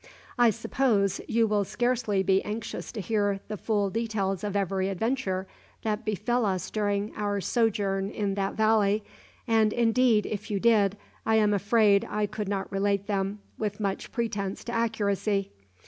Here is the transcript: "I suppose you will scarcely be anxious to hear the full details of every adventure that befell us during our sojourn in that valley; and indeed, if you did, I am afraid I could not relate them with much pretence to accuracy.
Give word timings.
"I 0.39 0.49
suppose 0.49 1.21
you 1.27 1.45
will 1.45 1.63
scarcely 1.63 2.23
be 2.23 2.41
anxious 2.43 2.91
to 2.93 2.99
hear 3.01 3.39
the 3.49 3.55
full 3.55 3.91
details 3.91 4.43
of 4.43 4.55
every 4.55 4.89
adventure 4.89 5.45
that 5.83 6.05
befell 6.05 6.43
us 6.43 6.71
during 6.71 7.15
our 7.15 7.39
sojourn 7.39 8.09
in 8.09 8.33
that 8.33 8.55
valley; 8.55 9.03
and 9.47 9.71
indeed, 9.71 10.25
if 10.25 10.49
you 10.49 10.59
did, 10.59 10.97
I 11.23 11.35
am 11.35 11.53
afraid 11.53 12.03
I 12.09 12.25
could 12.25 12.49
not 12.49 12.71
relate 12.71 13.05
them 13.05 13.41
with 13.59 13.79
much 13.79 14.11
pretence 14.11 14.63
to 14.63 14.71
accuracy. 14.71 15.51